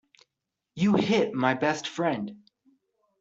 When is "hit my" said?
0.95-1.53